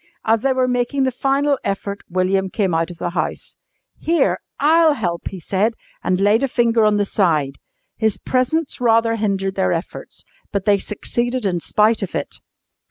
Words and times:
As 0.25 0.41
they 0.41 0.51
were 0.51 0.67
making 0.67 1.03
the 1.03 1.11
final 1.11 1.59
effort 1.63 2.01
William 2.09 2.49
came 2.49 2.73
out 2.73 2.89
of 2.89 2.97
the 2.97 3.11
house. 3.11 3.53
"Here, 3.99 4.39
I'll 4.59 4.93
help!" 4.95 5.27
he 5.29 5.39
said, 5.39 5.75
and 6.03 6.19
laid 6.19 6.41
a 6.41 6.47
finger 6.47 6.85
on 6.85 6.97
the 6.97 7.05
side. 7.05 7.59
His 7.97 8.17
presence 8.17 8.81
rather 8.81 9.15
hindered 9.17 9.53
their 9.53 9.71
efforts, 9.71 10.23
but 10.51 10.65
they 10.65 10.79
succeeded 10.79 11.45
in 11.45 11.59
spite 11.59 12.01
of 12.01 12.15
it. 12.15 12.37